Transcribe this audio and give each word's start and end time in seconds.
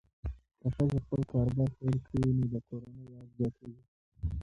که 0.59 0.67
ښځه 0.75 0.97
خپل 1.05 1.21
کاروبار 1.31 1.69
پیل 1.79 1.97
کړي، 2.07 2.23
نو 2.37 2.43
د 2.53 2.55
کورنۍ 2.67 3.05
عاید 3.13 3.31
زیاتېږي. 3.37 3.83